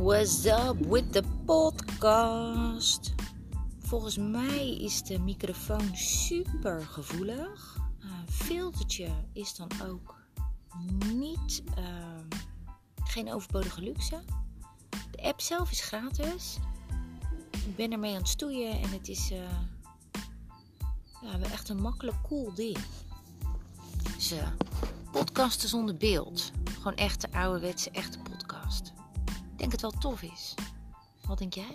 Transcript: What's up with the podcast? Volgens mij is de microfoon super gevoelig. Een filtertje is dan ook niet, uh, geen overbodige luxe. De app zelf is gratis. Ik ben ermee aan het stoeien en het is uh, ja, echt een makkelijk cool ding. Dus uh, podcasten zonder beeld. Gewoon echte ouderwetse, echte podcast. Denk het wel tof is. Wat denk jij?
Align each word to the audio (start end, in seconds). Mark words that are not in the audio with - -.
What's 0.00 0.46
up 0.46 0.86
with 0.86 1.12
the 1.12 1.22
podcast? 1.44 3.14
Volgens 3.78 4.16
mij 4.16 4.76
is 4.76 5.02
de 5.02 5.18
microfoon 5.18 5.96
super 5.96 6.82
gevoelig. 6.82 7.76
Een 8.00 8.32
filtertje 8.32 9.08
is 9.32 9.54
dan 9.54 9.68
ook 9.86 10.14
niet, 11.14 11.62
uh, 11.78 11.84
geen 13.04 13.32
overbodige 13.32 13.80
luxe. 13.80 14.22
De 15.10 15.22
app 15.22 15.40
zelf 15.40 15.70
is 15.70 15.80
gratis. 15.80 16.58
Ik 17.50 17.76
ben 17.76 17.92
ermee 17.92 18.12
aan 18.12 18.18
het 18.18 18.28
stoeien 18.28 18.80
en 18.80 18.90
het 18.90 19.08
is 19.08 19.30
uh, 19.30 19.38
ja, 21.22 21.38
echt 21.42 21.68
een 21.68 21.80
makkelijk 21.80 22.22
cool 22.22 22.54
ding. 22.54 22.78
Dus 24.14 24.32
uh, 24.32 24.48
podcasten 25.12 25.68
zonder 25.68 25.96
beeld. 25.96 26.50
Gewoon 26.74 26.96
echte 26.96 27.32
ouderwetse, 27.32 27.90
echte 27.90 28.18
podcast. 28.18 28.49
Denk 29.60 29.72
het 29.72 29.80
wel 29.80 29.90
tof 29.90 30.22
is. 30.22 30.54
Wat 31.26 31.38
denk 31.38 31.54
jij? 31.54 31.74